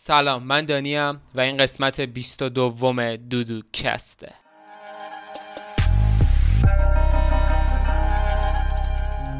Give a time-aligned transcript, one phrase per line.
[0.00, 4.34] سلام من دانیم و این قسمت 22 دودوکسته.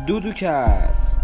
[0.06, 1.20] دودوکست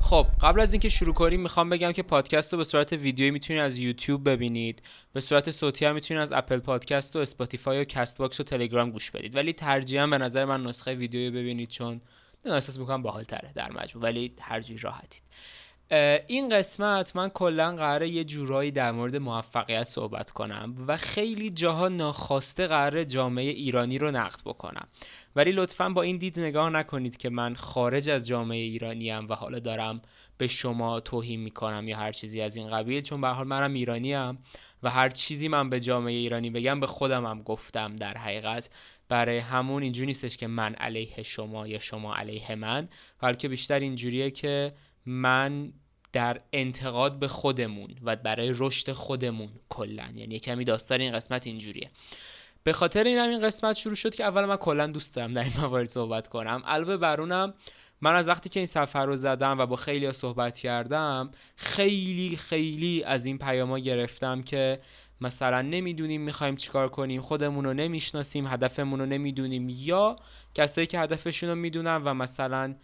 [0.00, 3.62] خب قبل از اینکه شروع کنیم می‌خوام بگم که پادکست رو به صورت ویدیویی می‌تونید
[3.62, 4.82] از یوتیوب ببینید.
[5.12, 8.90] به صورت صوتی هم می‌تونید از اپل پادکست و اسپاتیفای و کست باکس و تلگرام
[8.90, 9.36] گوش بدید.
[9.36, 12.00] ولی ترجیحاً به نظر من نسخه ویدیویی ببینید چون
[12.44, 15.22] نه احساس می‌کنم باحال تره در مجموع ولی هر جوری راحتید.
[16.26, 21.88] این قسمت من کلا قراره یه جورایی در مورد موفقیت صحبت کنم و خیلی جاها
[21.88, 24.88] ناخواسته قراره جامعه ایرانی رو نقد بکنم.
[25.36, 29.58] ولی لطفا با این دید نگاه نکنید که من خارج از جامعه ایرانی و حالا
[29.58, 30.02] دارم
[30.38, 34.14] به شما توهین می‌کنم یا هر چیزی از این قبیل چون به حال منم ایرانی
[34.82, 38.70] و هر چیزی من به جامعه ایرانی بگم به خودم هم گفتم در حقیقت.
[39.08, 42.88] برای همون اینجوری نیستش که من علیه شما یا شما علیه من
[43.20, 44.72] بلکه بیشتر اینجوریه که
[45.06, 45.72] من
[46.12, 51.90] در انتقاد به خودمون و برای رشد خودمون کلا یعنی کمی داستان این قسمت اینجوریه.
[52.64, 55.42] به خاطر این هم این قسمت شروع شد که اول من کلا دوست دارم در
[55.44, 56.62] این موارد صحبت کنم.
[56.66, 57.54] علاوه برونم
[58.00, 63.04] من از وقتی که این سفر رو زدم و با خیلی صحبت کردم خیلی خیلی
[63.04, 64.80] از این پیاما گرفتم که
[65.20, 70.16] مثلا نمی‌دونیم می‌خوایم چیکار کنیم خودمون رو نمی‌شناسیم هدفمون رو نمی‌دونیم یا
[70.54, 72.74] کسایی که هدفشون رو می‌دونن و مثلا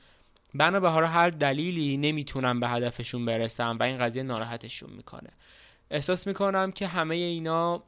[0.54, 5.30] بنا به هر دلیلی نمی‌تونن به هدفشون برسن و این قضیه ناراحتشون می‌کنه.
[5.90, 7.82] احساس می‌کنم که همه اینا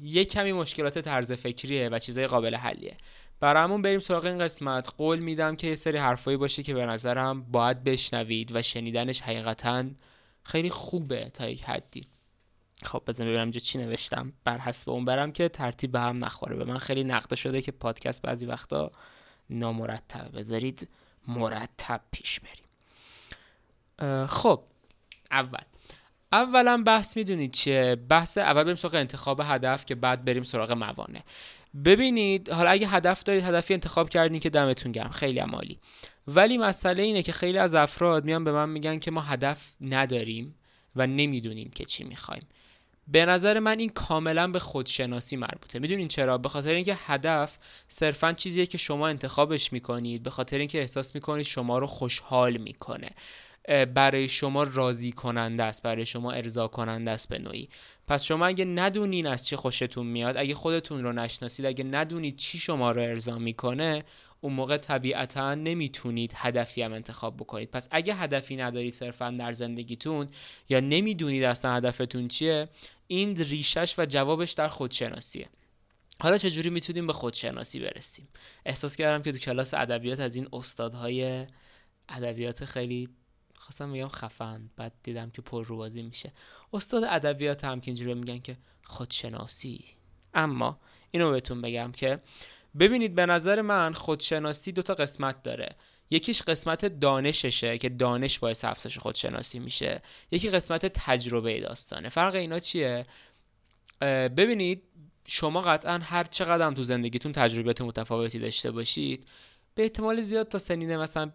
[0.00, 2.96] یه کمی مشکلات طرز فکریه و چیزای قابل حلیه.
[3.40, 4.88] برامون بریم سراغ این قسمت.
[4.96, 9.84] قول میدم که یه سری حرفایی باشه که به نظرم باید بشنوید و شنیدنش حقیقتا
[10.42, 12.06] خیلی خوبه تا یک حدی.
[12.82, 14.32] خب بزن ببینم چی نوشتم.
[14.44, 16.56] بر حسب اون برم که ترتیب به هم نخوره.
[16.56, 18.90] به من خیلی نقده شده که پادکست بعضی وقتا
[19.50, 20.38] نامرتبه.
[20.38, 20.88] بذارید
[21.28, 22.64] مرتب پیش بریم.
[24.26, 24.62] خب
[25.30, 25.62] اول.
[26.32, 31.20] اولا بحث می‌دونید چیه؟ بحث اول بریم سراغ انتخاب هدف که بعد بریم سراغ موانع.
[31.84, 35.78] ببینید حالا اگه هدف دارید هدفی انتخاب کردین که دمتون گرم خیلی عمالی
[36.26, 40.54] ولی مسئله اینه که خیلی از افراد میان به من میگن که ما هدف نداریم
[40.96, 42.42] و نمی‌دونیم که چی می‌خوایم.
[43.12, 45.78] به نظر من این کاملا به خودشناسی مربوطه.
[45.78, 47.58] می‌دونین چرا؟ به خاطر اینکه هدف
[47.88, 50.22] صرفا چیزیه که شما انتخابش می‌کنید.
[50.22, 53.10] به خاطر اینکه احساس می‌کنید شما رو خوشحال می‌کنه.
[53.68, 57.68] برای شما راضی کننده است برای شما ارضا کننده است به نوعی.
[58.06, 62.58] پس شما اگه ندونین از چی خوشتون میاد اگه خودتون رو نشناسید اگه ندونید چی
[62.58, 64.04] شما رو ارضا می‌کنه
[64.40, 67.70] اون موقع طبیعتا نمی‌تونید هدفی هم انتخاب بکنید.
[67.70, 70.26] پس اگه هدفی ندارید صرفا در زندگیتون
[70.68, 72.68] یا نمی‌دونید اصلا هدفتون چیه
[73.06, 75.46] این ریشش و جوابش در خودشناسیه.
[76.20, 78.28] حالا چجوری می‌تونیم به خودشناسی برسیم؟
[78.66, 81.46] احساس کردم که تو کلاس ادبیات از این استادهای
[82.08, 83.08] ادبیات خیلی
[83.58, 86.32] خواستم بگم خفن بعد دیدم که پر روازی میشه.
[86.72, 89.84] استاد ادبیات هم که اینجوری میگن که خودشناسی.
[90.34, 90.80] اما
[91.10, 92.20] اینو بهتون بگم که
[92.78, 95.76] ببینید به نظر من خودشناسی دو تا قسمت داره.
[96.10, 100.02] یکیش قسمت دانششه که دانش باعث افزایش خودشناسی میشه.
[100.30, 102.08] یکی قسمت تجربه داستانه.
[102.08, 103.06] فرق اینا چیه؟
[104.36, 104.82] ببینید
[105.26, 109.26] شما قطعا هر چقدر تو زندگیتون تجربیات متفاوتی داشته باشید
[109.74, 111.32] به احتمال زیاد تا سنین مثلا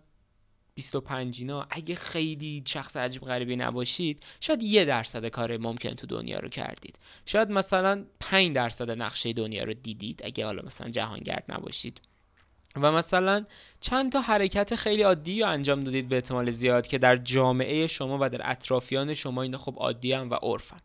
[0.76, 6.40] 25 اینا اگه خیلی شخص عجیب غریبی نباشید شاید یه درصد کار ممکن تو دنیا
[6.40, 7.00] رو کردید.
[7.26, 12.02] شاید مثلا 5 درصد نقشه دنیا رو دیدید اگه حالا مثلا جهانگرد نباشید.
[12.76, 13.46] و مثلا
[13.80, 18.18] چند تا حرکت خیلی عادی رو انجام دادید به احتمال زیاد که در جامعه شما
[18.22, 20.80] و در اطرافیان شما اینا خب عادی هم و عرفن.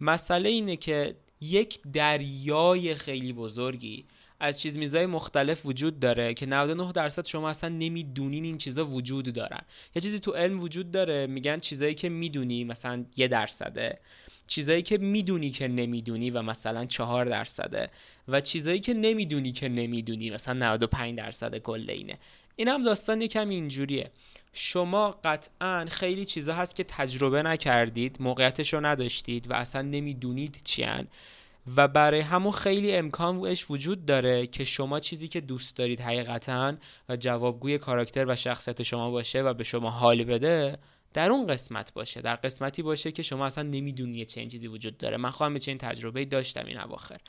[0.00, 4.06] مسئله اینه که یک دریای خیلی بزرگی
[4.40, 9.32] از چیز میزای مختلف وجود داره که 99 درصد شما اصلا نمی‌دونین این چیزا وجود
[9.32, 9.60] دارن.
[9.94, 13.98] یه چیزی تو علم وجود داره میگن چیزایی که می‌دونی مثلا یه درصده.
[14.46, 17.90] چیزایی که می‌دونی که نمی‌دونی و مثلا چهار درصده.
[18.28, 22.18] و چیزایی که نمی‌دونی که نمی‌دونی مثلا 95 درصد کل اینه.
[22.56, 24.10] این هم داستان یکم اینجوریه.
[24.52, 31.06] شما قطعا خیلی چیزا هست که تجربه نکردید موقعیتش رو نداشتید و اصلا نمی‌دونید چیان
[31.76, 36.74] و برای همون خیلی امکانش وجود داره که شما چیزی که دوست دارید حقیقتا
[37.08, 40.78] و جوابگوی کاراکتر و شخصیت شما باشه و به شما حال بده
[41.14, 42.20] در اون قسمت باشه.
[42.20, 45.16] در قسمتی باشه که شما اصلا نمی‌دونی چه این چیزی وجود داره.
[45.16, 47.20] من خواهم چه این تجربه داشتم این اواخر.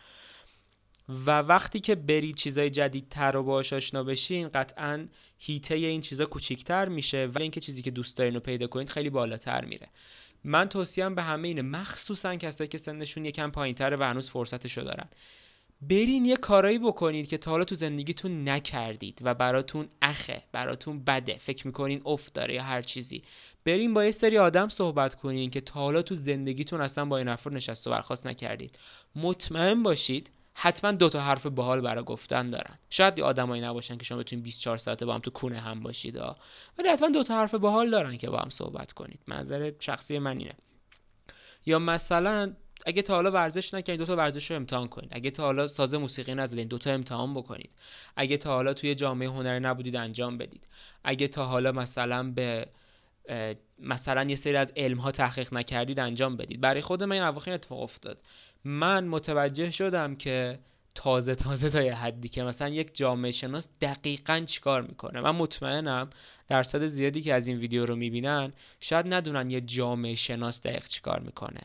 [1.10, 5.08] و وقتی که برید چیزای جدیدتر رو باهاش آشنا بشین قطعا
[5.38, 9.10] هیته این چیزا کوچیکتر میشه و اینکه چیزی که دوست دارین رو پیدا کنید خیلی
[9.10, 9.88] بالاتر میره.
[10.44, 15.10] من توصیم به همه اینه مخصوصا کسایی که سنشون یکم پایینتره و هنوز فرصتشو دارن.
[15.82, 21.38] برین یه کارایی بکنید که تا حالا تو زندگیتون نکردید و براتون اخه براتون بده.
[21.38, 23.24] فکر می‌کنین افت داره یا هر چیزی.
[23.66, 27.28] برین با یه سری آدم صحبت کنین که تا حالا تو زندگیتون اصلا با این
[27.28, 28.80] افراد نشست و برخواست نکردید.
[29.16, 32.80] مطمئن باشید حتما دو تا حرف باحال برای گفتن دارن.
[32.90, 36.18] شاید آدمایی نباشن که شما بتونید 24 ساعته با هم تو کونه هم باشید
[36.78, 39.20] ولی حتما دو تا حرف باحال دارن که با هم صحبت کنید.
[39.28, 40.54] منظر شخصی من اینه.
[41.66, 42.54] یا مثلا
[42.86, 45.96] اگه تا حالا ورزش نکنید دو تا ورزش رو امتحان کنید اگه تا حالا ساز
[45.96, 47.72] موسیقی نزدید دو تا امتحان بکنید.
[48.16, 50.68] اگه تا حالا توی جامعه هنری نبودید انجام بدید.
[51.04, 52.68] اگه تا حالا مثلا به
[53.80, 56.62] مثلا یه سری از علم ها تحقیق نکردید انجام بدید.
[56.62, 58.22] برای خود من این اواخر اتفاق افتاد.
[58.64, 60.60] من متوجه شدم که
[60.96, 65.22] تازه تازه تا یه حدی که مثلا یک جامعه شناس دقیقا چیکار می‌کنه.
[65.22, 66.10] من مطمئنم
[66.48, 71.20] درصد زیادی که از این ویدیو رو می‌بینن شاید ندونن یه جامعه شناس دقیق چیکار
[71.20, 71.62] می‌کنه.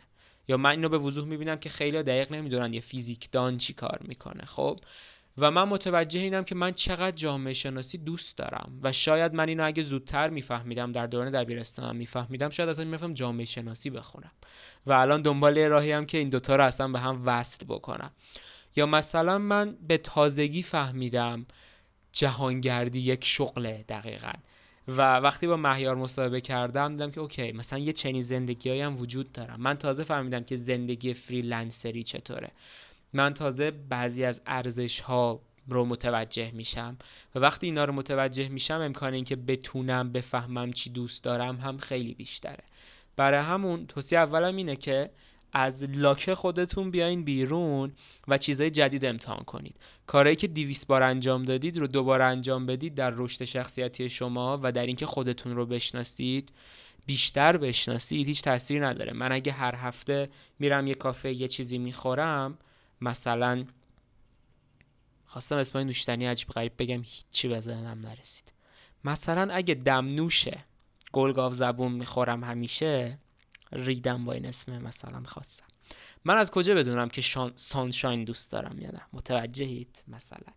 [0.48, 4.44] یا من اینو به وضوح می‌بینم که خیلی دقیق نمی‌دونن یه فیزیکدان چی کار می‌کنه.
[4.44, 4.80] خب؟
[5.38, 8.80] و من متوجه اینم که من چقدر جامعه شناسی دوست دارم.
[8.82, 13.44] و شاید من اینو اگه زودتر میفهمیدم در دوران دبیرستانم میفهمیدم شاید اصلا میفهم جامعه
[13.44, 14.32] شناسی بخونم.
[14.86, 18.10] و الان دنبال راهی هم که این دوتا رو اصلا به هم وصل بکنم.
[18.76, 21.46] یا مثلا من به تازگی فهمیدم
[22.12, 24.32] جهانگردی یک شغله دقیقا.
[24.88, 29.32] و وقتی با مهیار مصاحبه کردم دیدم که okay مثلا یه چنین زندگی هم وجود
[29.32, 29.60] دارم.
[29.60, 32.50] من تازه فهمیدم که زندگی freelancer ی چطوره.
[33.14, 36.96] من تازه بعضی از ارزش ها رو متوجه میشم
[37.34, 42.14] و وقتی اینا رو متوجه میشم امکان اینکه بتونم بفهمم چی دوست دارم هم خیلی
[42.14, 42.64] بیشتره.
[43.16, 45.10] برای همون توصیه اولم اینه که
[45.52, 47.92] از لاک خودتون بیاین بیرون
[48.28, 49.76] و چیزهای جدید امتحان کنید.
[50.06, 54.72] کارهایی که دیویس بار انجام دادید رو دوباره انجام بدید در رشد شخصیتی شما و
[54.72, 56.52] در اینکه خودتون رو بشناسید
[57.06, 59.12] بیشتر بشناسید هیچ تاثیری نداره.
[59.12, 60.28] من اگه هر هفته
[60.58, 62.58] میرم یه کافه یه چیزی می‌خورم
[63.00, 63.64] مثلا
[65.26, 68.52] خواستم اسم نوشتنی عجیب غریب بگم هیچی به ذهنم نرسید.
[69.04, 70.64] مثلا اگه دمنوشه
[71.12, 73.18] گلگاو زبون می‌خورم همیشه
[73.72, 75.64] ریدم با این اسم مثلا خواستم.
[76.24, 77.52] من از کجا بدونم که شان...
[77.56, 80.52] سانشاین دوست دارم یا نه؟ متوجهید؟ مثلا.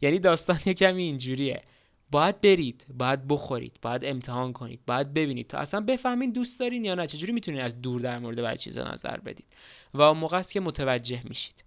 [0.00, 1.62] یعنی داستان یه کمی اینجوریه.
[2.10, 6.94] باید برید باید بخورید باید امتحان کنید باید ببینید تا اصلا بفهمین دوست دارین یا
[6.94, 7.06] نه.
[7.06, 9.46] چجوری می‌تونید از دور در مورد بعضی چیزا نظر بدید؟
[9.94, 11.64] و اون موقع است که متوجه میشید.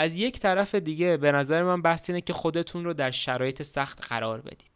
[0.00, 4.06] از یک طرف دیگه به نظر من بحث اینه که خودتون رو در شرایط سخت
[4.08, 4.70] قرار بدید.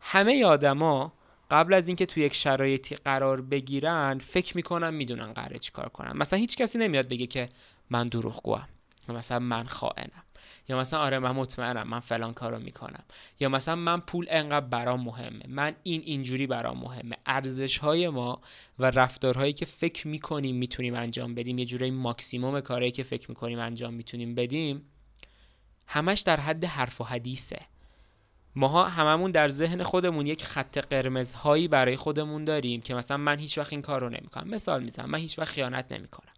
[0.00, 1.12] همه آدما
[1.50, 6.16] قبل از اینکه تو یک شرایطی قرار بگیرن فکر می‌کنن می‌دونن قراره چیکار کنن.
[6.16, 7.48] مثلا هیچ کسی نمیاد بگه که
[7.90, 8.68] من دروغگوام.
[9.14, 10.22] مثلا من خائنم.
[10.68, 13.04] یا مثلا آره من مطمئنم من فلان کارو می‌کنم.
[13.40, 15.42] یا مثلا من پول انقدر برام مهمه.
[15.48, 17.16] من این اینجوری برام مهمه.
[17.26, 18.40] ارزش های ما
[18.78, 23.58] و رفتارهایی که فکر می‌کنیم می‌تونیم انجام بدیم یه جورایی ماکسیموم کارهایی که فکر می‌کنیم
[23.58, 24.82] انجام می‌تونیم بدیم
[25.86, 27.60] همش در حد حرف و حدیثه.
[28.56, 33.58] ماها هممون در ذهن خودمون یک خط قرمزهایی برای خودمون داریم که مثلا من هیچ
[33.58, 34.48] وقت این کار رو نمی‌کنم.
[34.48, 36.32] مثال می‌زنم من هیچ وقت خیانت نمی‌کنم.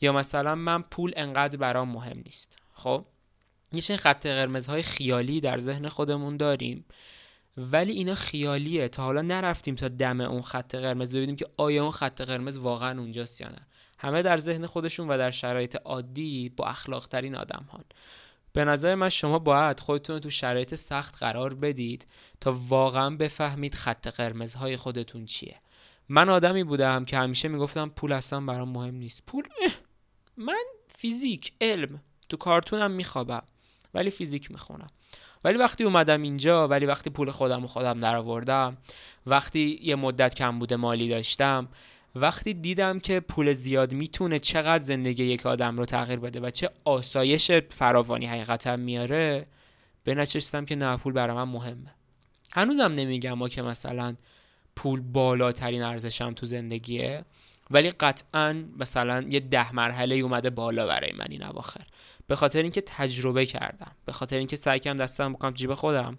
[0.00, 2.58] یا مثلا من پول انقدر برام مهم نیست.
[2.74, 3.04] خب؟
[3.72, 6.84] یه خط قرمزهای خیالی در ذهن خودمون داریم.
[7.56, 8.88] ولی اینا خیالیه.
[8.88, 13.00] تا حالا نرفتیم تا دم اون خط قرمز ببینیم که آیا اون خط قرمز واقعا
[13.00, 13.66] اونجاست یا نه.
[13.98, 17.84] همه در ذهن خودشون و در شرایط عادی با اخلاق ترین آدم هان.
[18.52, 22.06] به نظر من شما باید خودتون تو شرایط سخت قرار بدید
[22.40, 25.60] تا واقعا بفهمید خط قرمزهای خودتون چیه.
[26.08, 29.22] من آدمی بودم که همیشه می‌گفتم پول اصلا برام مهم نیست.
[29.26, 29.44] پول
[30.36, 33.42] من فیزیک علم تو کارتونم میخوابم
[33.94, 34.90] ولی فیزیک می‌خونم.
[35.44, 38.76] ولی وقتی اومدم اینجا ولی وقتی پول خودم و خودم درآوردم
[39.26, 41.68] وقتی یه مدت کم بوده مالی داشتم
[42.14, 46.70] وقتی دیدم که پول زیاد می‌تونه چقدر زندگی یک آدم رو تغییر بده و چه
[46.84, 49.46] آسایش فراوانی حقیقتا میاره
[50.04, 51.94] به نچستم که نه پول برای من مهمه.
[52.52, 54.16] هنوزم نمیگم ما که مثلا
[54.76, 57.24] پول بالاترین ارزشم تو زندگیه
[57.70, 61.86] ولی قطعا مثلا یه ده مرحله اومده بالا برای من این اواخر.
[62.26, 66.18] به خاطر اینکه تجربه کردم به خاطر اینکه سعی کردم دستم بکنم جیب خودم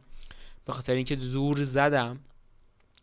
[0.65, 2.19] به خاطر اینکه زور زدم.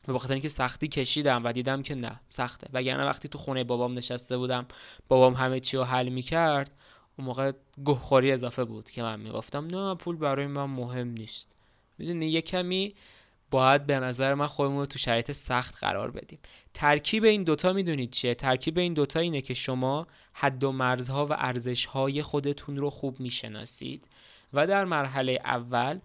[0.09, 2.67] و به خاطر اینکه سختی کشیدم و دیدم که نه سخته.
[2.73, 4.67] وگرنه وقتی تو خونه بابام نشسته بودم
[5.09, 6.71] بابام همه چی رو حل می‌کرد
[7.19, 7.53] اون موقع
[7.85, 11.53] گهخوری اضافه بود که من می‌گفتم نه پول برای من مهم نیست.
[11.99, 12.95] می‌دونی یه کمی
[13.51, 16.39] باید به نظر من خودمون رو تو شرایط سخت قرار بدیم.
[16.75, 21.33] ترکیب این دوتا می‌دونید چیه؟ ترکیب این دوتا اینه که شما حد و مرزها و
[21.33, 24.09] ارزشهای خودتون رو خوب می‌شناسید.
[24.53, 25.99] و در مرحله اول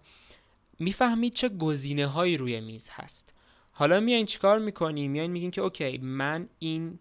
[0.78, 3.32] می‌فهمید چه گزینه هایی روی میز هست.
[3.78, 6.98] حالا میایین چیکار می‌کنیم میایین میگین که اوکی من این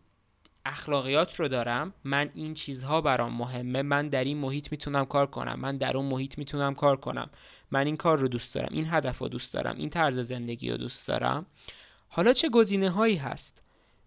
[0.66, 5.60] اخلاقیات رو دارم من این چیزها برام مهمه من در این محیط می‌تونم کار کنم
[5.60, 7.30] من در اون محیط می‌تونم کار کنم.
[7.72, 10.78] من این کار رو دوست دارم این هدف رو دوست دارم این طرز زندگی رو
[10.78, 11.46] دوست دارم.
[12.10, 13.62] حالا چه گزینه هایی هست؟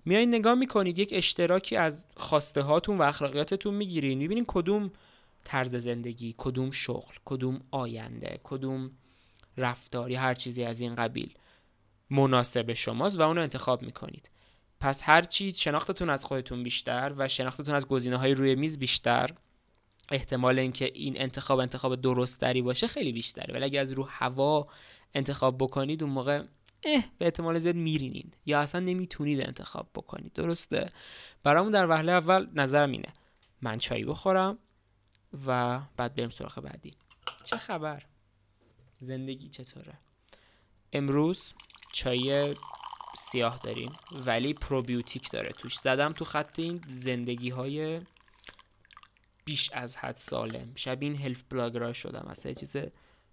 [0.05, 4.19] میایین نگاه می‌کنید یک اشتراکی از خواسته هاتون و اخلاقیاتتون می‌گیرین.
[4.19, 4.91] می‌بینین کدوم
[5.45, 8.91] طرز زندگی کدوم شغل کدوم آینده کدوم
[9.57, 11.35] رفتاری هر چیزی از این قبیل.
[12.11, 14.31] مناسب شماست و اون رو انتخاب می‌کنید.
[14.81, 19.31] پس هر چی شناختتون از خودتون بیشتر و شناختتون از گزینه های روی میز بیشتر
[20.11, 23.55] احتمال اینکه این انتخاب انتخاب درستری باشه خیلی بیشتره.
[23.55, 24.69] ولی اگه از رو هوا
[25.15, 26.43] انتخاب بکنید اون موقع
[26.85, 28.37] اه به احتمال زیاد میرینید.
[28.47, 30.33] یا اصلا نمی‌تونید انتخاب بکنید.
[30.33, 30.93] درسته؟
[31.43, 33.13] برامون در وهله اول نظرم اینه.
[33.63, 34.59] من چای بخورم
[35.47, 36.95] و بعد بریم سراغ بعدی.
[37.45, 38.03] چه خبر؟
[39.01, 39.95] زندگی چطوره؟
[40.93, 41.53] امروز
[41.93, 42.55] چای
[43.17, 43.93] سیاه داریم
[44.27, 45.51] ولی پروبیوتیک داره.
[45.53, 48.01] توش زدم تو خط این زندگی های
[49.45, 50.73] بیش از حد سالم.
[50.75, 52.27] شب این هلف بلاگرا شدم.
[52.29, 52.77] اصلا چیز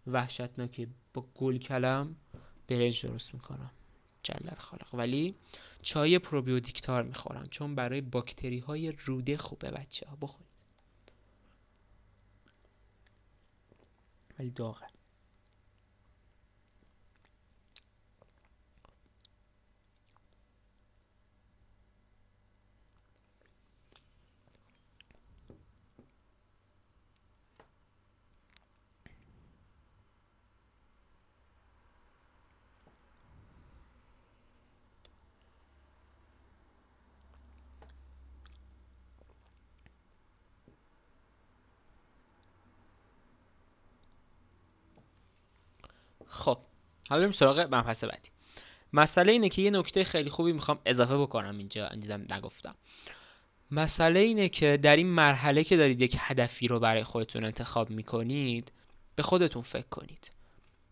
[0.07, 0.88] وحشتناکی.
[1.13, 2.15] با گل کلم
[2.67, 3.71] برنج درست می‌کنم.
[4.24, 4.88] جلل خالق.
[4.93, 5.35] ولی
[5.81, 7.47] چای پروبیوتیکتار می‌خورم.
[7.50, 10.47] چون برای باکتری های روده خوبه بچه ها بخورید.
[14.39, 14.85] ولی داغه
[46.27, 46.57] خب
[47.09, 48.29] حالا بریم سراغ مبحث بعدی.
[48.93, 52.75] مسئله اینه که یه نکته خیلی خوبی می‌خوام اضافه بکنم اینجا دیدم نگفتم.
[53.71, 58.71] مسئله اینه که در این مرحله که دارید یک هدفی رو برای خودتون انتخاب می‌کنید
[59.15, 60.31] به خودتون فکر کنید.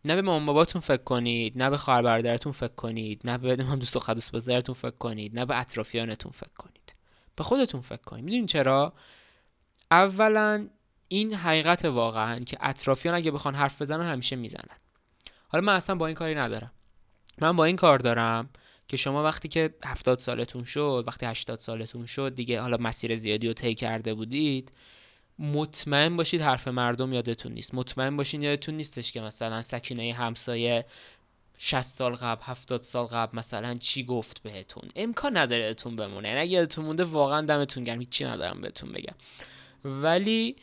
[0.05, 3.95] نه به مامان باباتون فکر کنید نه به خواهر برادرتون فکر کنید نه به دوست
[3.95, 6.95] و خدوس بزرگتون فکر کنید نه به اطرافیانتون فکر کنید.
[7.35, 8.25] به خودتون فکر کنید.
[8.25, 8.93] می‌دونید چرا؟
[9.91, 10.69] اولا
[11.07, 14.77] این حقیقت واقعا که اطرافیان اگه بخوان حرف بزنن همیشه می‌زنن.
[15.53, 16.71] حالا من اصلا با این کاری ندارم.
[17.41, 18.49] من با این کار دارم
[18.87, 23.47] که شما وقتی که هفتاد سالتون شد وقتی هشتاد سالتون شد دیگه حالا مسیر زیادی
[23.47, 24.71] رو طی کرده بودید
[25.39, 27.75] مطمئن باشید حرف مردم یادتون نیست.
[27.75, 30.85] مطمئن باشید یادتون نیستش که مثلا سکینه همسایه
[31.57, 34.89] 60 سال قبل 70 سال قبل مثلا چی گفت بهتون.
[34.95, 36.29] امکان نداره یادتون بمونه.
[36.29, 37.99] اگه یادتون مونده واقعا دمتون گرم.
[37.99, 39.15] هیچی ندارم بهتون بگم.
[39.85, 40.55] ولی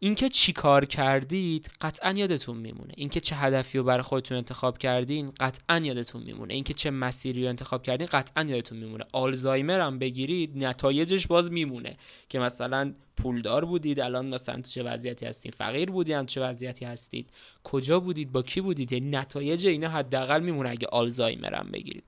[0.00, 2.92] اینکه چی کار کردید قطعا یادتون میمونه.
[2.96, 6.54] اینکه چه هدفی رو برای خودتون انتخاب کردین قطعا یادتون میمونه.
[6.54, 9.04] اینکه چه مسیری رو انتخاب کردین قطعا یادتون میمونه.
[9.12, 11.96] آلزایمر هم بگیرید نتایجش باز میمونه
[12.28, 17.30] که مثلا پولدار بودید الان مثلا تو چه وضعیتی هستید فقیر بودید چه وضعیتی هستید؟
[17.64, 22.04] کجا بودید؟ با کی بودید؟ یعنی نتایج اینا حداقل میمونه اگه آلزایمر هم بگیرید.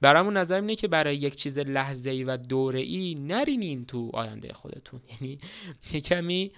[0.00, 4.52] برامون نظر اینه که برای یک چیز لحظه ای و دوره ای نرینین تو آینده
[4.52, 5.00] خودتون.
[5.10, 5.38] یعنی
[6.00, 6.52] کمی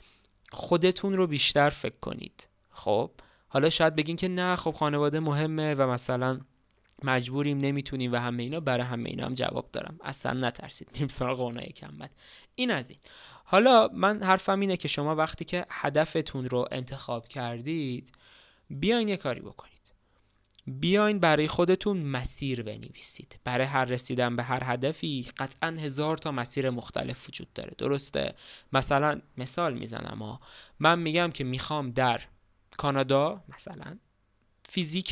[0.55, 2.49] خودتون رو بیشتر فکر کنید.
[2.71, 3.11] خب؟
[3.49, 6.41] حالا شاید بگین که نه خب خانواده مهمه و مثلا
[7.03, 8.61] مجبوریم نمی‌تونیم و همه اینا.
[8.61, 9.99] برای همه اینا هم جواب دارم.
[10.05, 10.89] اصلا نترسید.
[10.93, 12.09] میریم سراغ اونای کم
[12.55, 12.99] این از این.
[13.45, 18.13] حالا من حرفم اینه که شما وقتی که هدفتون رو انتخاب کردید
[18.71, 19.74] بیاین یه کاری بکنید.
[20.67, 23.39] بیاین برای خودتون مسیر بنویسید.
[23.45, 27.75] برای هر رسیدن به هر هدفی قطعا هزار تا مسیر مختلف وجود داره.
[27.79, 28.35] درسته؟
[28.73, 30.41] مثلا مثال می‌زنم ها.
[30.79, 32.21] من میگم که می‌خوام در
[32.77, 33.99] کانادا مثلا
[34.69, 35.11] فیزیک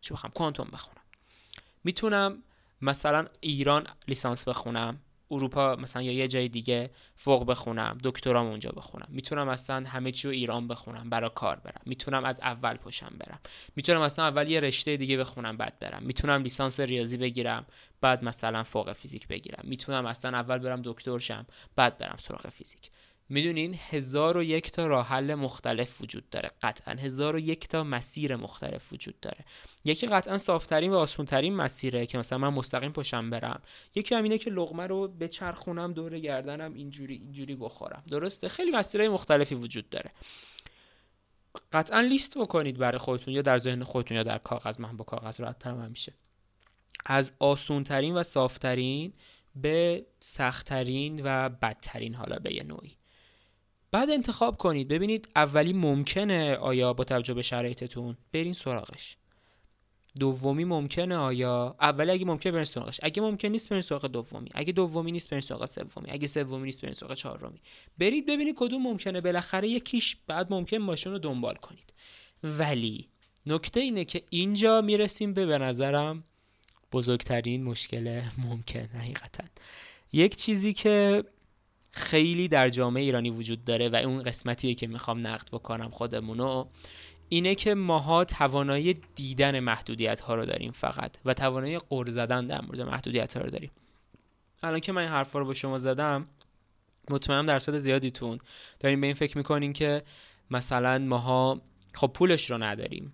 [0.00, 1.02] چی بخوام؟ کوانتوم بخونم.
[1.84, 2.42] می‌تونم
[2.82, 5.00] مثلا ایران لیسانس بخونم.
[5.30, 9.06] اروپا مثلا یا یه جای دیگه فوق بخونم دکترام اونجا بخونم.
[9.10, 11.80] می‌تونم اصلا همه چی رو ایران بخونم برای کار برم.
[11.86, 13.38] می‌تونم از اول پشم برم.
[13.76, 16.02] می‌تونم اصلا اول یه رشته دیگه بخونم بعد برم.
[16.02, 17.66] می‌تونم لیسانس ریاضی بگیرم
[18.00, 19.64] بعد مثلا فوق فیزیک بگیرم.
[19.64, 22.90] می‌تونم اصلا اول برم دکتر شم بعد برم سراغ فیزیک.
[23.28, 26.50] می‌دونین هزار و یک تا راه حل مختلف وجود داره.
[26.62, 29.44] قطعا هزار و یک تا مسیر مختلف وجود داره.
[29.84, 33.62] یکی قطعا صافترین و آسونترین مسیره که مثلا من مستقیم پشم برم.
[33.94, 38.02] یکی هم اینه که لغمه رو بچرخونم دور گردنم اینجوری اینجوری بخورم.
[38.10, 40.10] درسته؟ خیلی مسیرهای مختلفی وجود داره.
[41.72, 44.80] قطعا لیست بکنید برای خودتون یا در ذهن خودتون یا در کاغذ.
[44.80, 46.12] من با کاغذ راحت ترم همیشه
[47.06, 49.12] از آسونترین و صافترین
[49.54, 52.97] به سختترین و بدترین حالا به یه نوعی.
[53.90, 54.88] بعد انتخاب کنید.
[54.88, 59.16] ببینید اولی ممکنه آیا با توجه به شرایطتون برین سراغش.
[60.20, 63.00] دومی ممکنه آیا اولی اگه ممکنه برین سراغش.
[63.02, 64.48] اگه ممکن نیست برین سراغ دومی.
[64.54, 66.10] اگه دومی نیست برین سراغ سومی.
[66.10, 67.60] اگه سومی نیست برین سراغ چهارمی.
[67.98, 69.20] برید ببینید کدوم ممکنه.
[69.20, 71.92] بالاخره یکیش بعد ممکن ماشین رو دنبال کنید.
[72.42, 73.08] ولی
[73.46, 76.24] نکته اینه که اینجا می‌رسیم به به نظرم
[76.92, 79.44] بزرگترین مشکل ممکن حقیقتا.
[80.12, 81.24] یک چیزی که
[81.90, 86.66] خیلی در جامعه ایرانی وجود داره و اون قسمتیه که می‌خوام نقد بکنم خودمونو
[87.28, 92.60] اینه که ماها توانایی دیدن محدودیت ها رو داریم فقط و توانایی قر زدن در
[92.60, 93.70] مورد محدودیت ها رو داریم.
[94.62, 96.26] الان که من این حرفا رو با شما زدم
[97.10, 98.38] مطمئنم درصد زیادیتون.
[98.80, 100.02] داریم به این فکر می‌کنین که
[100.50, 101.60] مثلا ماها
[101.94, 103.12] خب پولش رو نداریم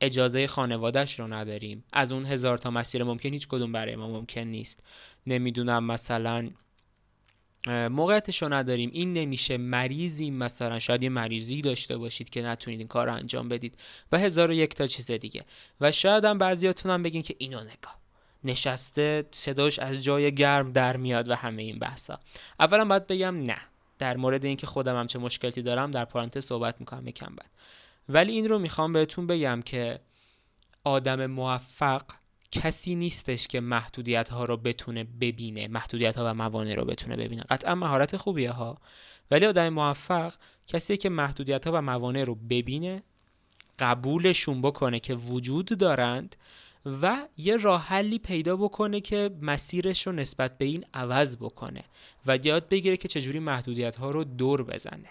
[0.00, 4.40] اجازه خانوادهش رو نداریم از اون هزار تا مسیر ممکن هیچ کدوم برای ما ممکن
[4.40, 4.82] نیست.
[5.26, 6.50] نمی‌دونم مثلا
[7.68, 8.90] موقعیتش رو نداریم.
[8.92, 13.48] این نمیشه مریضیم مثلا شاید یه مریضی داشته باشید که نتونید این کار رو انجام
[13.48, 13.78] بدید
[14.12, 15.44] و هزار و یک تا چیز دیگه.
[15.80, 17.98] و شاید هم بعضیاتون هم بگین که اینو نگاه.
[18.44, 22.18] نشسته صداش از جای گرم در میاد و همه این بحثا.
[22.60, 23.58] اولا باید بگم نه.
[23.98, 27.50] در مورد اینکه خودم هم چه مشکلی دارم در پارانتز صحبت می‌کنم یکم بعد.
[28.08, 30.00] ولی این رو می‌خوام بهتون بگم که
[30.84, 32.02] آدم موفق
[32.52, 37.42] کسی نیستش که محدودیت ها رو بتونه ببینه محدودیت ها و موانع رو بتونه ببینه.
[37.42, 38.78] قطعا مهارت خوبیه ها.
[39.30, 40.34] ولی آدم موفق
[40.66, 43.02] کسی که محدودیت ها و موانع رو ببینه
[43.78, 46.36] قبولشون بکنه که وجود دارند
[47.02, 51.84] و یه راه حلی پیدا بکنه که مسیرش رو نسبت به این عوض بکنه
[52.26, 55.08] و یاد بگیره که چجوری محدودیت ها رو دور بزنه.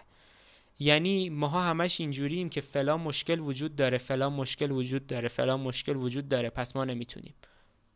[0.81, 5.95] یعنی ماها همش اینجوریم که فلان مشکل وجود داره فلان مشکل وجود داره فلان مشکل
[5.95, 6.49] وجود داره.
[6.49, 7.33] پس ما نمی‌تونیم.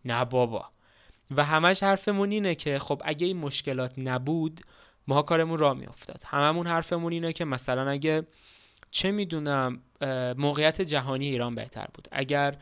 [0.06, 0.70] نه بابا.
[1.32, 4.62] و همش حرفمون اینه که خب اگه این مشکلات نبود
[5.08, 6.24] ماها کارمون را میافتاد.
[6.26, 8.28] هممون حرفمون اینه که مثلا اگه
[8.92, 9.82] چه می‌دونم
[10.38, 12.08] موقعیت جهانی ایران بهتر بود.
[12.12, 12.58] اگر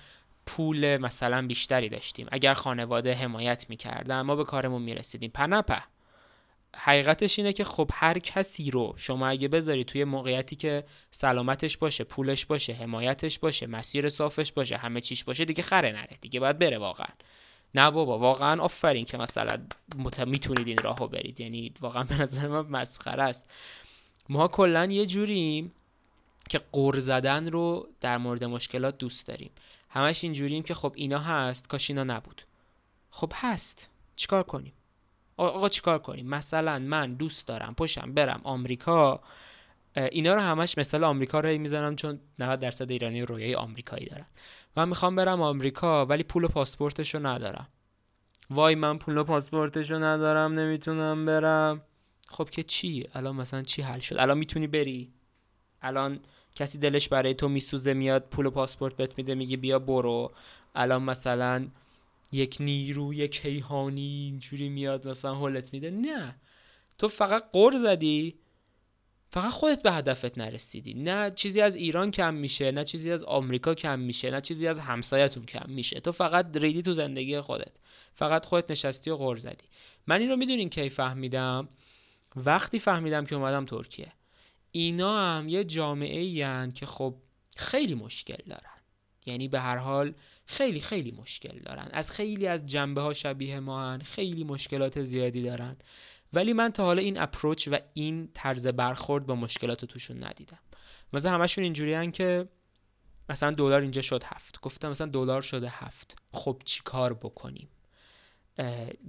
[0.45, 5.31] پول مثلا بیشتری داشتیم اگر خانواده حمایت می‌کردن ما به کارمون می‌رسیدیم.
[5.33, 5.83] پنپه
[6.75, 12.03] حقیقتش اینه که خب هر کسی رو شما اگه بذاری توی موقعیتی که سلامتش باشه
[12.03, 16.59] پولش باشه حمایتش باشه مسیر صافش باشه همه چیش باشه دیگه خره نره دیگه باید
[16.59, 17.07] بره واقعا.
[17.75, 19.65] نه بابا واقعا آفرین که مثلا
[19.95, 20.19] مت...
[20.19, 21.39] می‌تونید این راهو برید.
[21.39, 23.49] یعنی واقعا به نظر من مسخره است.
[24.29, 25.71] ما کلا یه جوریم
[26.49, 29.51] که قر زدن رو در مورد مشکلات دوست داریم.
[29.89, 32.41] همش اینجوریم که خب اینا هست کاش اینا نبود.
[33.09, 33.89] خب هست.
[34.15, 34.73] چیکار کنیم؟
[35.37, 39.19] آقا چیکار کنیم؟ مثلا من دوست دارم پشم برم آمریکا
[39.95, 44.25] اینا رو همش مثال آمریکا رو می‌زنم چون 90 درصد ایرانی رویای آمریکایی دارن.
[44.75, 47.67] من می‌خوام برم آمریکا ولی پول و پاسپورتش رو ندارم.
[48.49, 51.81] وای من پول و پاسپورتش رو ندارم نمی‌تونم برم.
[52.27, 55.11] خب که چی؟ الان مثلا چی حل شد؟ الان می‌تونی بری.
[55.81, 56.19] الان
[56.55, 60.31] کسی دلش برای تو میسوزه میاد پول و پاسپورت بهت میده میگه بیا برو.
[60.75, 61.67] الان مثلا
[62.33, 65.91] یک نیرو یک کیهانی اینجوری میاد مثلا حلت میده.
[65.91, 66.35] نه.
[66.97, 68.35] تو فقط قر زدی.
[69.29, 70.93] فقط خودت به هدفت نرسیدی.
[70.93, 74.79] نه چیزی از ایران کم میشه نه چیزی از آمریکا کم میشه نه چیزی از
[74.79, 75.99] همسایتون کم میشه.
[75.99, 77.71] تو فقط ریدی تو زندگی خودت.
[78.15, 79.65] فقط خودت نشستی و قر زدی.
[80.07, 81.69] من این رو می‌دونین کی فهمیدم؟
[82.35, 84.11] وقتی فهمیدم که اومدم ترکیه.
[84.71, 87.15] اینا هم یه جامعه ای که خب
[87.55, 88.81] خیلی مشکل دارن.
[89.25, 90.13] یعنی به هر حال
[90.45, 91.89] خیلی خیلی مشکل دارن.
[91.91, 93.99] از خیلی از جنبه ها شبیه ما هن.
[93.99, 95.77] خیلی مشکلات زیادی دارن.
[96.33, 100.59] ولی من تا حالا این اپروچ و این طرز برخورد با مشکلات توشون ندیدم.
[101.13, 102.47] مثلا همشون اینجوری که
[103.29, 104.61] مثلا دلار اینجا شد هفت.
[104.61, 106.17] گفتم مثلا دلار شده هفت.
[106.33, 107.69] خب چی کار بکنیم؟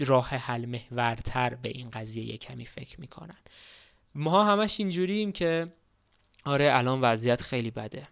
[0.00, 3.38] راه حل محورتر به این قضیه یه کمی فکر می‌کنن.
[4.14, 5.72] ما همش اینجوریم که
[6.44, 8.08] آره الان وضعیت خیلی بده.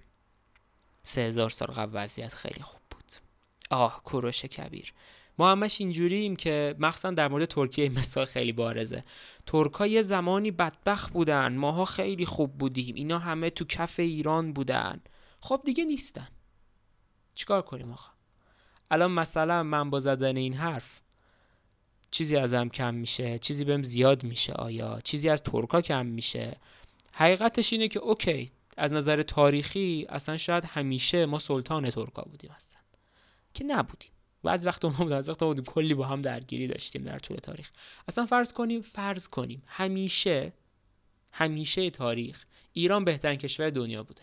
[1.04, 2.80] سه هزار سال قبل وضعیت خیلی خوب
[3.72, 4.92] آه کوروش کبیر.
[5.38, 9.04] ما همش اینجوریم که مخصوصا در مورد ترکیه این مثال خیلی بارزه.
[9.46, 11.56] ترکا یه زمانی بدبخت بودن.
[11.56, 12.94] ماها خیلی خوب بودیم.
[12.94, 15.00] اینا همه تو کف ایران بودن.
[15.40, 16.28] خب دیگه نیستن.
[17.35, 18.11] چیکار کنیم آخه
[18.90, 21.00] الان مثلا من با زدن این حرف
[22.11, 23.38] چیزی ازم کم میشه.
[23.38, 26.56] چیزی بهم زیاد میشه آیا؟ چیزی از ترکا کم میشه.
[27.12, 32.82] حقیقتش اینه که اوکی از نظر تاریخی اصلا شاید همیشه ما سلطان ترکا بودیم اصلا.
[33.55, 34.11] که نبودیم.
[34.45, 37.37] و از وقت اون بود از وقت بودیم کلی با هم درگیری داشتیم در طول
[37.37, 37.71] تاریخ.
[38.09, 39.62] اصلا فرض کنیم فرض کنیم.
[39.67, 40.53] همیشه
[41.33, 44.23] همیشه تاریخ ایران بهترین کشور دنیا بوده.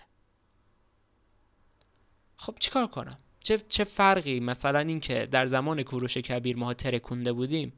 [2.38, 7.74] خب چیکار کنم؟ چه, چه فرقی؟ مثلا اینکه در زمان کوروش کبیر ما ترکونده بودیم.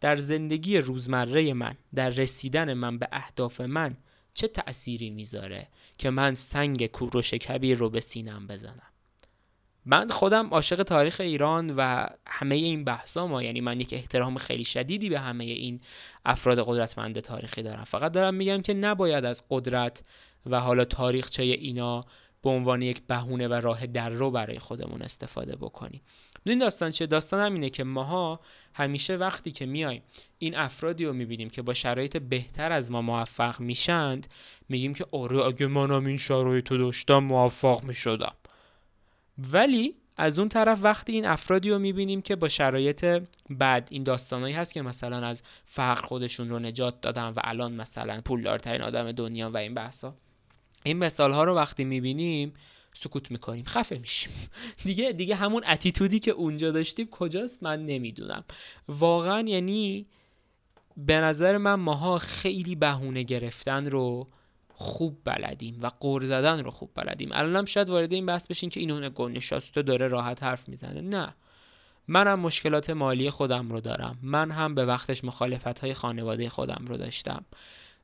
[0.00, 3.96] در زندگی روزمره من در رسیدن من به اهداف من
[4.34, 8.93] چه تأثیری می‌ذاره که من سنگ کوروش کبیر رو به سینم بزنم؟
[9.86, 14.64] من خودم عاشق تاریخ ایران و همه این بحثا ما یعنی من یک احترام خیلی
[14.64, 15.80] شدیدی به همه این
[16.24, 17.84] افراد قدرتمند تاریخی دارم.
[17.84, 20.02] فقط دارم میگم که نباید از قدرت
[20.46, 22.04] و حالا تاریخچه اینا
[22.42, 26.00] به عنوان یک بهونه و راه در رو برای خودمون استفاده بکنیم.
[26.46, 28.40] این داستان چیه؟ داستان همینه که ماها
[28.74, 30.02] همیشه وقتی که میایم
[30.38, 34.26] این افرادی رو می‌بینیم که با شرایط بهتر از ما موفق میشند
[34.68, 38.34] میگیم که آره اگه منم این شرایط رو داشتم موفق می‌شدم.
[39.38, 44.54] ولی از اون طرف وقتی این افرادی رو می‌بینیم که با شرایط بعد این داستانهایی
[44.54, 49.50] هست که مثلا از فقر خودشون رو نجات دادن و الان مثلا پولدارترین آدم دنیا
[49.50, 50.14] و این بحثا.
[50.84, 52.54] این مثال ها رو وقتی می‌بینیم
[52.94, 54.32] سکوت می‌کنیم خفه میشیم.
[54.84, 58.44] دیگه دیگه همون اتیتودی که اونجا داشتیم کجاست؟ من نمی‌دونم.
[58.88, 60.06] واقعا یعنی
[60.96, 64.28] به نظر من ماها خیلی بهونه گرفتن رو
[64.76, 67.28] خوب بلدیم و قور زدن رو خوب بلدیم.
[67.32, 71.00] الانم شاید وارد این بحث بشین که اینونه گل نشسته داره راحت حرف می‌زنه.
[71.00, 71.34] نه.
[72.08, 74.18] منم مشکلات مالی خودم رو دارم.
[74.22, 77.44] من هم به وقتش مخالفت های خانواده خودم رو داشتم.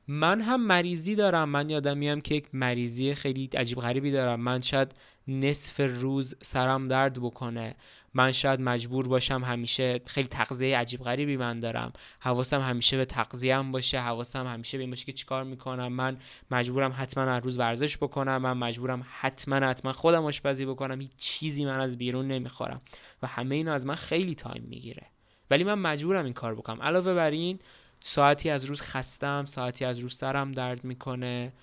[0.07, 1.49] من هم مریضی دارم.
[1.49, 4.39] من یادم میام که یک مریضی خیلی عجیب غریبی دارم.
[4.39, 4.95] من شاید
[5.27, 7.75] نصف روز سرم درد بکنه.
[8.13, 11.93] من شاید مجبور باشم همیشه خیلی تغذیه عجیب غریبی من دارم.
[12.19, 15.87] حواسم همیشه به تغذیه‌ام باشه حواسم همیشه به این باشه که چیکار می‌کنم.
[15.87, 16.17] من
[16.51, 18.37] مجبورم حتما هر روز ورزش بکنم.
[18.37, 21.01] من مجبورم حتما حتما خودم آشپزی بکنم.
[21.01, 22.81] هیچ چیزی من از بیرون نمی‌خورم.
[23.21, 25.07] و همه اینا از من خیلی تایم می‌گیره.
[25.51, 26.81] ولی من مجبورم این کار بکنم.
[26.81, 27.59] علاوه بر این
[27.99, 31.53] ساعتی از روز خستم ساعتی از روز سرم درد می‌کنه.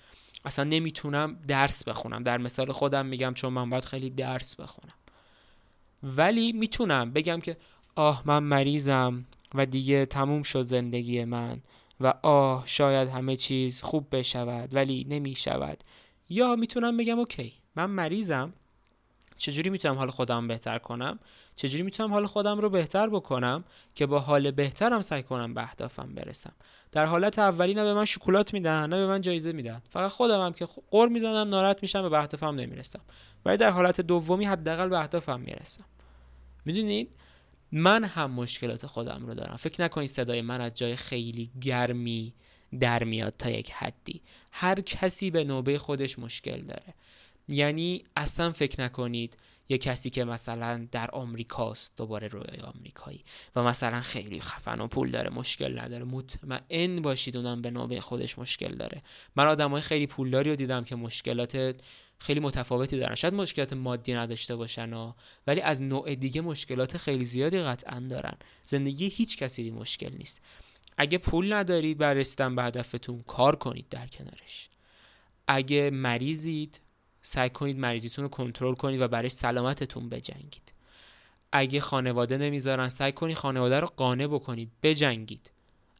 [0.45, 2.23] اصلا نمی‌تونم درس بخونم.
[2.23, 4.93] در مثال خودم میگم چون من باید خیلی درس بخونم.
[6.03, 7.57] ولی می‌تونم بگم که
[7.95, 11.61] آه من مریضم و دیگه تموم شد زندگی من
[12.01, 15.83] و آه شاید همه چیز خوب بشود ولی نمی‌شود.
[16.29, 18.53] یا می‌تونم بگم اوکی من مریضم.
[19.37, 21.19] چجوری می‌تونم حال خودم بهتر کنم؟
[21.55, 23.63] چجوری می‌تونم حال خودم رو بهتر بکنم
[23.95, 26.53] که با حال بهترم سعی کنم به اهدافم برسم؟
[26.91, 29.81] در حالت اولی نه به من شکلات میدن نه به من جایزه میدن.
[29.89, 33.01] فقط خودم هم که قر می‌زنم ناراحت میشم به اهدافم نمی‌رسم.
[33.45, 35.85] ولی در حالت دومی حداقل به اهدافم می‌رسم.
[36.65, 37.09] می‌دونید؟
[37.71, 39.55] من هم مشکلات خودم رو دارم.
[39.55, 42.33] فکر نکنید صدای من از جای خیلی گرمی
[42.79, 44.21] در میاد تا یک حدی.
[44.51, 46.93] هر کسی به نوبه خودش مشکل داره.
[47.47, 49.37] یعنی اصلا فکر نکنید
[49.69, 53.23] یه کسی که مثلا در آمریکاست دوباره روی آمریکایی
[53.55, 56.03] و مثلا خیلی خفن و پول داره مشکل نداره.
[56.03, 59.01] مطمئن باشید اونم به نوبه خودش مشکل داره.
[59.35, 61.75] من آدمای خیلی پولداری رو دیدم که مشکلات
[62.19, 63.15] خیلی متفاوتی دارن.
[63.15, 65.15] شاید مشکلات مادی نداشته باشن ها
[65.47, 68.37] ولی از نوع دیگه مشکلات خیلی زیادی قطعا دارن.
[68.65, 70.41] زندگی هیچ کسی مشکل نیست.
[70.97, 74.69] اگه پول ندارید برای رسیدن به هدفتون کار کنید در کنارش.
[75.47, 76.79] اگه مریضید
[77.21, 80.73] سعی کنید مریضیتون رو کنترل کنید و برای سلامتتون بجنگید.
[81.51, 85.51] اگه خانواده نمی‌ذارن سعی کنید خانواده رو قانع بکنید بجنگید.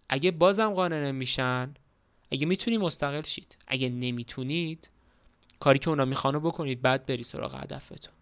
[0.09, 1.73] اگه بازم قانع نمیشن
[2.31, 3.57] اگه می‌تونید مستقل شید.
[3.67, 4.89] اگه نمی‌تونید
[5.59, 8.13] کاری که اونا میخوانو بکنید بعد بری سراغ هدفتون.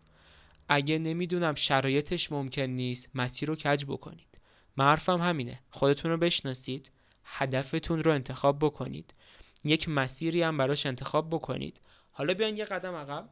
[0.69, 4.39] اگه نمی‌دونم شرایطش ممکن نیست مسیر رو کج بکنید.
[4.77, 5.59] معرفم همینه.
[5.69, 6.91] خودتون رو بشناسید
[7.23, 9.13] هدفتون رو انتخاب بکنید.
[9.63, 11.81] یک مسیری هم براش انتخاب بکنید.
[12.11, 13.29] حالا بیاین یه قدم عقب.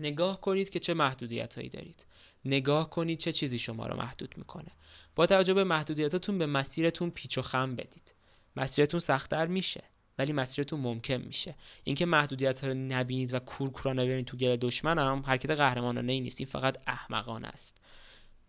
[0.00, 2.06] نگاه کنید که چه محدودیت هایی دارید.
[2.44, 4.70] نگاه کنید چه چیزی شما رو محدود می‌کنه.
[5.14, 8.14] با توجه به محدودیتاتون به مسیرتون پیچ و خم بدید.
[8.56, 9.84] مسیرتون سختتر میشه.
[10.18, 11.54] ولی مسیرتون ممکن میشه.
[11.84, 16.40] اینکه محدودیت ها رو نبینید و کورکورانه ببینید تو گل دشمنم حرکت قهرمانانه ای نیست.
[16.40, 17.80] این فقط احمقانه است.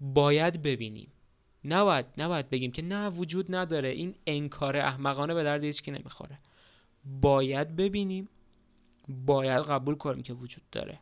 [0.01, 1.11] باید ببینیم.
[1.65, 3.89] نباید نباید بگیم که نه وجود نداره.
[3.89, 6.39] این انکار احمقانه به درد هیچ نمی‌خوره.
[7.21, 8.29] باید ببینیم.
[9.07, 10.99] باید قبول کنیم که وجود داره.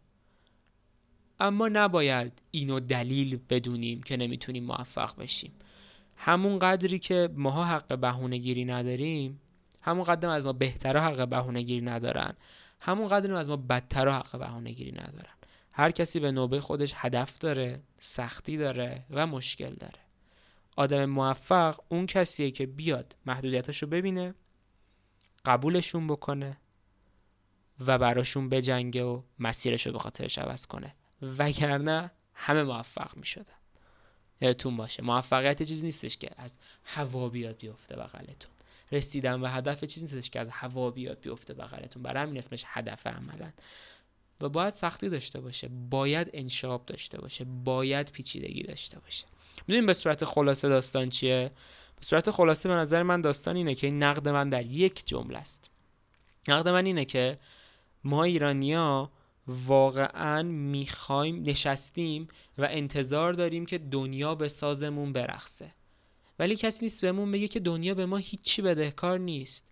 [1.39, 5.51] اما نباید اینو دلیل بدونیم که نمی‌تونیم موفق بشیم.
[6.15, 9.41] همون قدری که ماها حق بهونه گیری نداریم
[9.81, 12.33] همون قدر از ما بهتر حق بهونه گیری ندارن.
[12.79, 15.33] همون قدر از ما بدتر حق بهونه گیری ندارن.
[15.71, 19.99] هر کسی به نوبه خودش هدف داره سختی داره و مشکل داره.
[20.75, 24.33] آدم موفق اون کسیه که بیاد محدودیتاشو ببینه
[25.45, 26.57] قبولشون بکنه
[27.79, 30.95] و براشون بجنگه و مسیرشو به خاطرش عوض کنه.
[31.21, 33.53] وگرنه همه موفق می شدن
[34.41, 38.51] یادتون باشه موفقیت چیزی نیستش که از هوا بیاد بیفته بغلتون.
[38.91, 43.07] رسیدن به هدف چیزی نیستش که از هوا بیاد بیفته بغلتون برای همین اسمش هدف
[43.07, 43.51] عملا.
[44.41, 45.69] و باید سختی داشته باشه.
[45.89, 47.45] باید انشاب داشته باشه.
[47.45, 49.25] باید پیچیدگی داشته باشه.
[49.67, 51.51] می‌دونیم به صورت خلاصه داستان چیه؟
[51.99, 55.69] به صورت خلاصه به نظر من داستان اینه که نقد من در یک جمله است.
[56.47, 57.39] نقد من اینه که
[58.03, 59.11] ما ایرانیا
[59.47, 62.27] واقعا می‌خوایم نشستیم
[62.57, 65.71] و انتظار داریم که دنیا به سازمون برخصه
[66.41, 69.65] ولی کسی نیست بهمون بگه که دنیا به ما هیچی بدهکار نیست.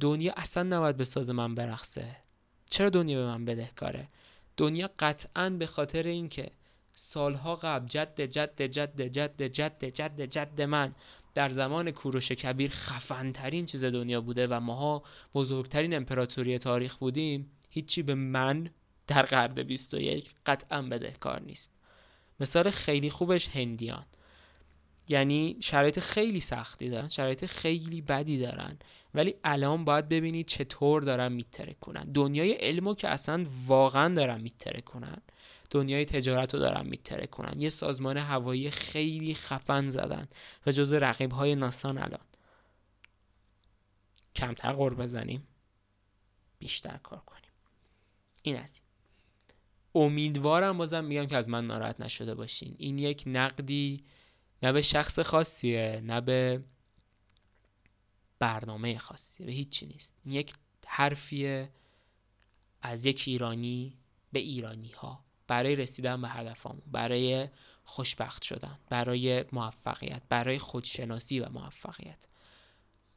[0.00, 2.16] دنیا اصلا نباید به ساز من برخصه
[2.70, 4.08] چرا دنیا به من بدهکاره؟
[4.56, 6.50] دنیا قطعا به خاطر اینکه
[6.92, 10.94] سالها قبل جد جد جد جد جد جد جد من
[11.34, 15.02] در زمان کوروش کبیر خفنترین چیز دنیا بوده و ماها
[15.34, 18.70] بزرگترین امپراتوری تاریخ بودیم هیچی به من
[19.06, 21.70] در قرن 21 قطعا بدهکار نیست.
[22.40, 24.04] مثال خیلی خوبش هندیان.
[25.08, 28.78] یعنی شرایط خیلی سختی دارن شرایط خیلی بدی دارن.
[29.14, 32.04] ولی الان باید ببینید چطور دارن میتره کنن.
[32.04, 35.22] دنیای علمو که اصلا واقعا دارن میتره کنن
[35.70, 37.60] دنیای تجارت رو دارن میتره کنن.
[37.60, 40.28] یه سازمان هوایی خیلی خفن زدن
[40.66, 42.24] و جز رقیب های ناسان الان.
[44.36, 45.46] کمتر قرب بزنیم
[46.58, 47.50] بیشتر کار کنیم.
[48.42, 48.78] این از
[49.94, 52.74] امیدوارم بازم میگم که از من ناراحت نشده باشین.
[52.78, 54.04] این یک نقدی
[54.64, 56.64] نه به شخص خاصیه نه به
[58.38, 60.14] برنامه خاصیه به هیچی نیست.
[60.26, 60.52] یک
[60.86, 61.70] حرفیه
[62.82, 63.96] از یک ایرانی
[64.32, 67.48] به ایرانی ها برای رسیدن به هدفمون برای
[67.84, 72.26] خوشبخت شدن برای موفقیت برای خودشناسی و موفقیت.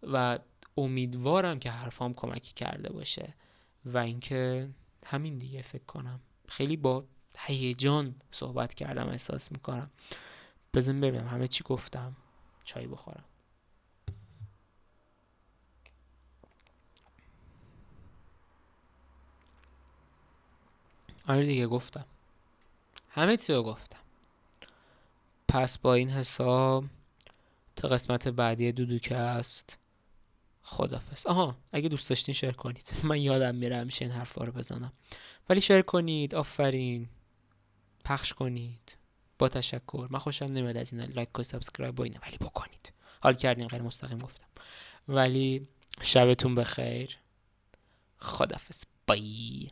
[0.03, 0.39] و
[0.77, 3.33] امیدوارم که حرفام کمکی کرده باشه
[3.85, 4.69] و اینکه
[5.05, 6.19] همین دیگه فکر کنم.
[6.47, 7.05] خیلی با
[7.37, 9.91] هیجان صحبت کردم احساس می‌کنم.
[10.77, 12.15] بزن ببینم همه چی گفتم.
[12.63, 13.23] چای بخورم.
[21.27, 22.05] آره دیگه گفتم.
[23.09, 23.99] همه چی رو گفتم.
[25.47, 26.85] پس با این حساب
[27.75, 29.77] تا قسمت بعدی دودوکه است.
[30.63, 32.93] خدافز آها اگه دوست داشتین شیر کنید.
[33.03, 34.93] من یادم میره همیشه این حرفا رو بزنم.
[35.49, 37.09] ولی share کنید آفرین.
[38.05, 38.97] پخش کنید.
[39.39, 40.07] با تشکر.
[40.09, 42.93] من خوشم نمیاد از این like و subscribe و اینه ولی بکنید.
[43.21, 44.45] حال کردین غیر مستقیم گفتم.
[45.07, 45.67] ولی
[46.01, 47.17] شبتون بخیر.
[48.19, 49.67] خدافز bye